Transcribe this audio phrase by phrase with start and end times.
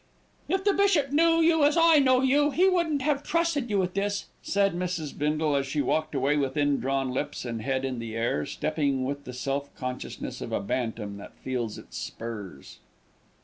[0.49, 3.93] "If the bishop knew you as I know you, he wouldn't have trusted you with
[3.93, 5.15] this," said Mrs.
[5.15, 9.25] Bindle, as she walked away with indrawn lips and head in the air, stepping with
[9.25, 12.79] the self consciousness of a bantam that feels its spurs.